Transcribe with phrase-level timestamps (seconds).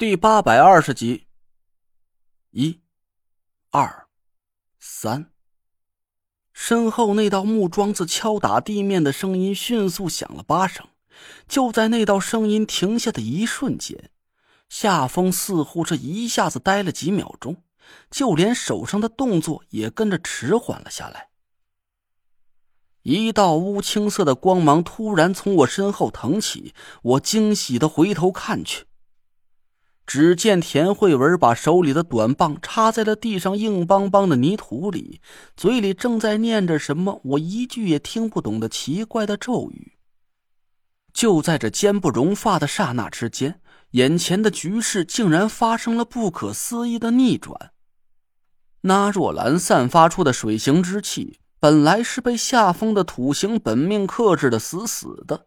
[0.00, 1.26] 第八百二十集，
[2.52, 2.80] 一、
[3.68, 4.06] 二、
[4.78, 5.30] 三。
[6.54, 10.88] 身后那道木桩子敲打地面的声音迅速响了八声。
[11.46, 14.10] 就在那道声音停下的一瞬间，
[14.70, 17.62] 夏风似乎是一下子呆了几秒钟，
[18.10, 21.28] 就连手上的动作也跟着迟缓了下来。
[23.02, 28.86] 一道乌青色的光芒突然从我身后腾起，我惊喜的回头看去。
[30.12, 35.20] 只见田慧文把手里的短棒插在了地上硬邦邦的泥土里，
[35.56, 39.92] 嘴里正在念着什么我一句也听不懂的奇怪的咒语。
[41.12, 43.60] 就在这坚不容发的刹那之间，
[43.92, 47.70] 眼前的局势竟然发生了不可思议的逆转。
[48.80, 55.46] 那若兰散发出的水行之气，本来是被夏风的土行本命克制的死死的。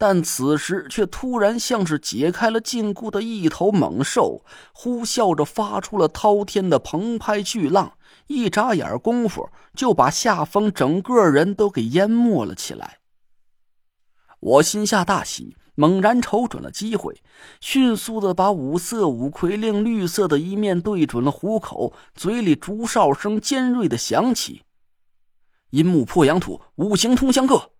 [0.00, 4.42] 但此时却突然像是解开了禁锢的一头猛兽，
[4.72, 7.92] 呼啸着发出了滔天的澎湃巨浪，
[8.26, 12.96] 一眨眼功夫就把夏风整个人都给淹没了起来。
[14.40, 17.20] 我心下大喜，猛然瞅准了机会，
[17.60, 24.62] 迅速的把五色五魁令绿色的一面对准了虎口，嘴里竹哨声尖锐的响起
[25.72, 27.72] ：“阴木破阳土，五行通相克。”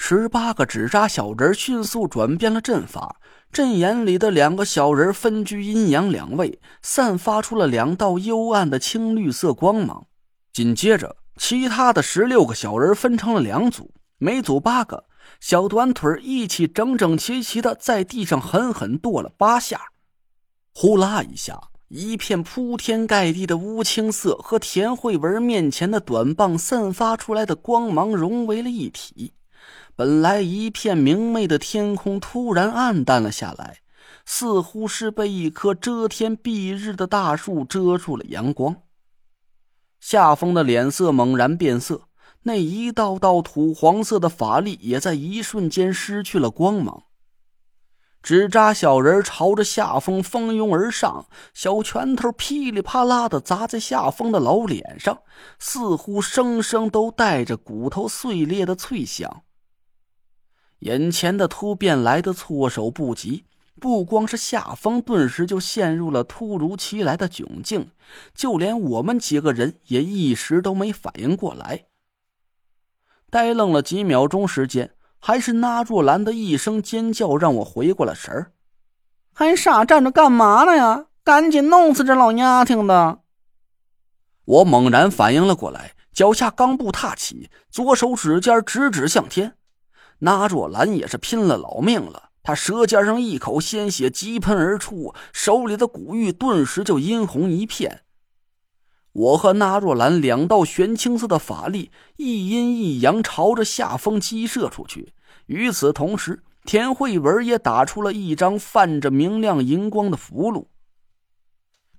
[0.00, 3.16] 十八个纸扎小人迅速转变了阵法，
[3.52, 10.06] 阵眼里的两个小人分居阴阳两位，散发出了两道幽暗的青绿色光芒。
[10.52, 15.04] 紧接着，其他的十六个小人分成了两组，每组八个
[15.40, 19.80] 小短腿一起整整齐齐的在地上狠狠跺了八下。
[20.72, 29.34] 呼啦一下，一片铺天盖地的乌青色和田慧文面前的短棒散发出来的光芒融为了一体。
[29.98, 33.78] 本来一片明媚的天空突然暗淡了下来，
[34.24, 38.76] 似乎是被一棵遮天蔽日的大树遮住了阳光。
[39.98, 42.02] 夏风的脸色猛然变色，
[42.44, 47.02] 那一道道土黄色的法力也在一瞬间失去了光芒。
[48.22, 55.22] 纸扎小人朝着夏风蜂拥而上，小拳头噼里啪啦的砸在夏风的老脸上，
[55.58, 59.42] 似乎声声都带着骨头碎裂的脆响。
[60.80, 63.44] 眼前的突变来得措手不及，
[63.80, 67.90] 不光是夏风，顿时就陷入了突如其来的窘境，
[68.34, 71.86] 就连我们几个人也一时都没反应过来。
[73.30, 78.52] 呆愣了几秒钟时间，还是那若兰的一声尖叫让我回过了神儿。
[79.34, 81.06] 还傻站着干嘛呢呀？
[81.24, 83.18] 赶紧弄死这老丫头的！
[84.46, 89.54] 我猛然反应了过来，脚下刚步踏起，左手指尖直指向天。
[90.20, 98.02] 那若兰也是拼了老命了，她舌尖上一口鲜血急喷而出，手里的古玉顿时就殷红一片。
[99.12, 105.12] 我和那若兰两道玄青色的法力一阴一阳，朝着夏风激射出去。
[105.46, 110.66] 与此同时，田慧文也打出了一张泛着明亮银光的符箓。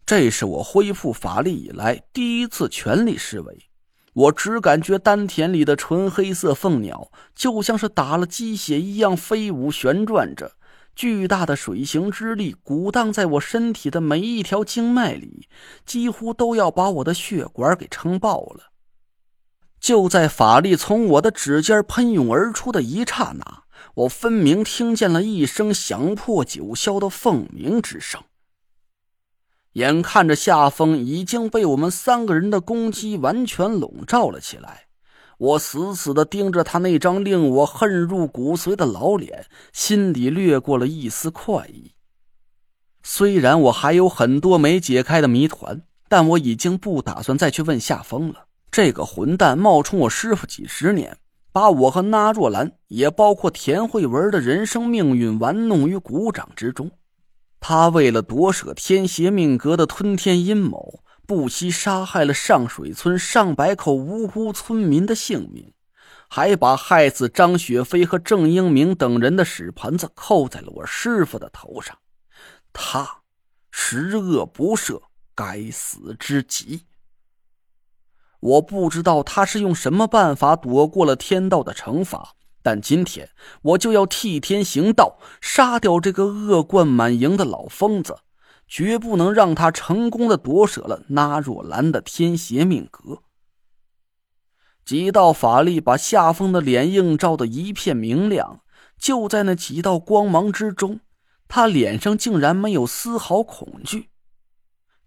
[0.06, 3.69] 这是我恢复法力以来第一次全力施为。
[4.20, 10.52] 我只感觉丹田里的纯黑色凤鸟就像是打了鸡血一样飞舞旋转着，
[10.94, 15.48] 巨大的水行之力鼓荡在我身体的每一条经脉里，
[15.86, 18.72] 几乎都要把我的血管给撑爆了。
[19.80, 23.64] 就在法力从我的指尖喷涌而出的一刹那，
[23.94, 28.22] 我分明听见了一声响破九霄的凤鸣之声。
[29.80, 34.88] 眼看着夏风已经被我们三个人的攻击完全笼罩了起来，
[35.38, 41.94] 我死死的盯着他那张令我恨入骨髓的老脸，心里掠过了一丝快意。
[43.02, 48.48] 虽然我还有很多没解开的谜团，但我已经不打算再去问夏风了。
[48.70, 51.18] 这个混蛋冒充我师傅几十年，
[51.54, 56.92] 把我和那若兰，也包括田慧文的人生命运玩弄于股掌之中。
[57.60, 65.74] 他为了夺舍天邪命格的吞天阴谋，不惜杀害了上水村上百口无辜村民的性命，
[66.30, 71.98] 还把害死张雪飞和郑英明等人的屎盆子扣在了我师傅的头上。
[72.72, 73.22] 他，
[73.72, 75.02] 十恶不赦，
[75.36, 76.86] 该死之极。
[78.40, 82.36] 我不知道他是用什么办法躲过了天道的惩罚。
[82.62, 83.30] 但今天
[83.62, 88.18] 我就要替天行道，杀掉这个恶贯满盈的老疯子，
[88.68, 93.24] 绝不能让他成功的夺舍了那若兰的天邪命格。
[94.84, 98.62] 几道法力把夏风的脸映照的一片明亮，
[98.98, 101.00] 就在那几道光芒之中，
[101.48, 104.10] 他脸上竟然没有丝毫恐惧，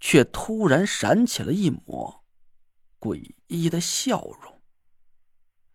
[0.01, 2.25] 却突然闪起了一抹
[3.01, 4.62] 诡异的笑容。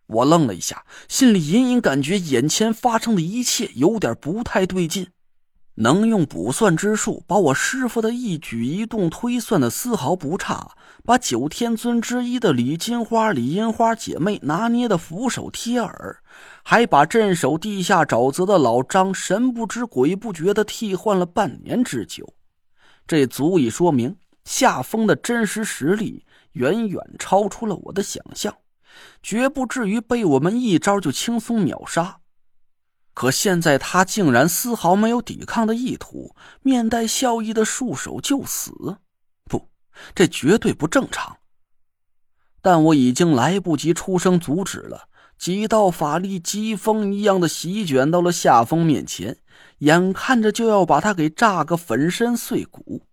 [0.08, 5.06] 我愣了一下，心里隐隐感觉眼前发生的一切有点不太对劲。
[5.80, 10.72] 能用卜算之术把我师傅的一举一动推算的丝毫不差，
[11.04, 16.18] 把九天尊之一的李金花、李银花姐妹拿捏的俯首贴耳，
[16.64, 22.34] 还把镇守地下沼泽的老张神不知鬼不觉的替换了半年之久，
[23.06, 28.52] 这足以说明夏风的真实实力远远超出了我的想象，
[29.22, 32.20] 绝不至于被我们一招就轻松秒杀。
[33.14, 38.98] 可现在他竟然丝毫没有抵抗的意图，面带笑意的束手就死，
[39.44, 39.68] 不，
[40.14, 41.38] 这绝对不正常。
[42.62, 49.38] 但我已经来不及出声阻止了，几道法力疾风一样的席卷到了夏风面前，
[49.78, 53.07] 眼看着就要把他给炸个粉身碎骨。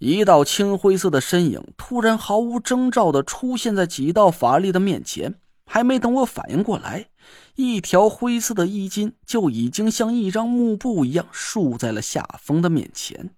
[0.00, 5.34] 一道青灰色的身影突然毫无征兆的出现在几道法力的面前，
[5.66, 7.10] 还没等我反应过来。
[7.54, 13.34] 一条灰色的衣襟就已经像一张幕布一样竖在了夏风的面前。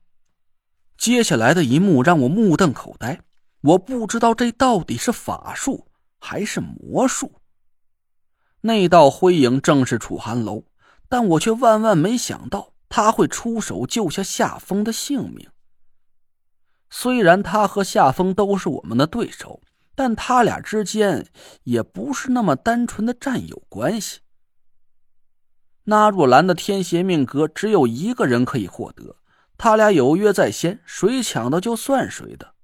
[0.96, 3.22] 接下来的一幕让我目瞪口呆，
[3.62, 5.88] 我不知道这到底是法术
[6.20, 7.32] 还是魔术。
[8.60, 10.62] 那道灰影正是楚寒楼，
[11.08, 15.48] 但我却万万没想到他会出手救下夏风的性命。
[16.92, 19.60] 虽然他和夏风都是我们的对手。
[19.94, 21.26] 但他俩之间
[21.64, 24.20] 也不是那么单纯的战友关系。
[25.84, 29.16] 那若兰的天邪命格只有一个人可以获得，
[29.58, 32.54] 他俩有约在先，谁抢到就算谁的。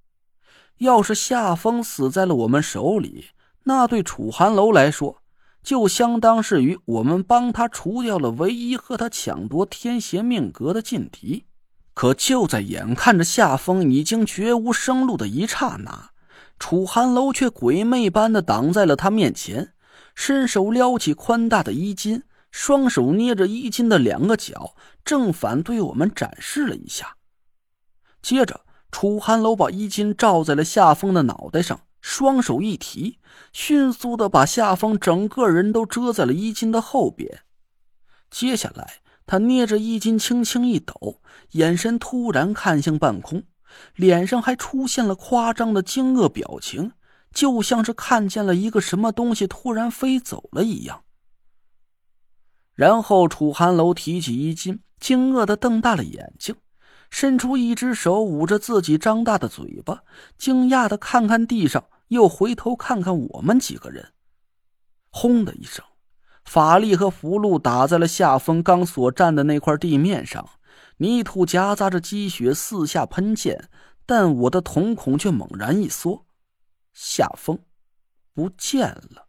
[0.78, 3.26] 要是夏风死在了我们手里，
[3.64, 5.18] 那对楚寒楼来说，
[5.62, 11.44] 就相当是于我们帮他除掉了唯一和他抢夺天邪命格的劲敌。
[11.98, 16.10] 可就在眼看着夏风已经绝无生路的一刹那。
[16.56, 19.72] 楚寒楼却鬼魅般的挡在了他面前，
[20.14, 22.22] 伸手撩起宽大的衣襟，
[22.52, 27.16] 双手捏着衣襟的两个角，正反对我们展示了一下。
[28.22, 28.60] 接着，
[28.92, 33.18] 楚寒楼把衣襟罩在了夏风的脑袋上，双手一提，
[33.52, 37.40] 迅速的把夏风整个人都遮在了衣襟的后边。
[38.30, 41.20] 接下来，他捏着衣襟轻轻一抖，
[41.50, 43.44] 眼神突然看向半空。
[43.94, 46.92] 脸上还出现了夸张的惊愕表情，
[47.32, 51.04] 就像是看见了一个什么东西突然飞走了一样。
[52.72, 56.56] 然后楚寒楼提起衣襟，惊愕的瞪大了眼睛，
[57.10, 60.02] 伸出一只手捂着自己张大的嘴巴，
[60.38, 64.14] 惊讶的看看地上，又回头看看我们几个人。
[65.10, 65.84] 轰的一声，
[66.48, 70.48] 法力和符箓打在了夏风刚所站的那块地面上。
[70.96, 73.66] 泥土夹杂着积雪四下喷溅，
[74.06, 76.24] 但我的瞳孔却猛然一缩，
[76.94, 77.58] 夏风
[78.34, 79.28] 不见了。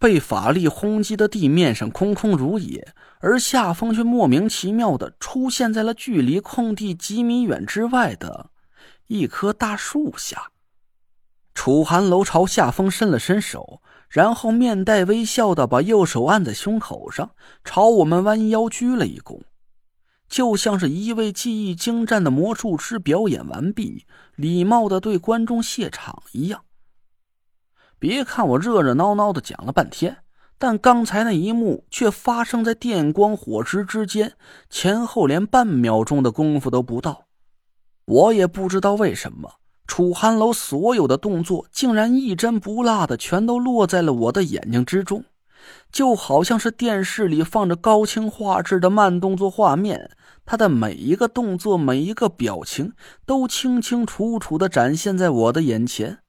[0.00, 8.50] 被法力轰击的地面上空空如也，而夏风却莫名其妙的出现在了距离空地几米远之外的
[9.06, 10.50] 一棵大树下。
[11.54, 13.80] 楚寒楼朝夏风伸了伸手，
[14.10, 17.30] 然后面带微笑的把右手按在胸口上，
[17.62, 19.40] 朝我们弯腰鞠了一躬。
[20.28, 26.64] 就像是一位技艺精湛的魔术师表演完毕，礼貌的对观众谢场一样。
[27.98, 30.18] 别看我热热闹闹的讲了半天，
[30.58, 34.34] 但刚才那一幕却发生在电光火石之间，
[34.68, 37.26] 前后连半秒钟的功夫都不到。
[38.06, 39.52] 我也不知道为什么，
[39.90, 45.24] 楚寒楼所有的动作竟然一针不落的全都落在了我的眼睛之中。
[45.90, 50.12] 就好像是电视里放着高清画质的慢动作画面，
[50.46, 52.92] 他的每一个动作、每一个表情
[53.26, 56.20] 都清清楚楚的展现在我的眼前。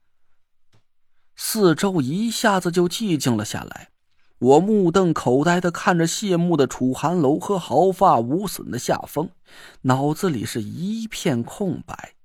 [1.36, 3.90] 四周一下子就寂静了下来，
[4.40, 9.30] 我目瞪口呆的看着谢幕的楚寒楼和毫发无损的夏风，
[9.84, 12.16] 脑子里是一片空白。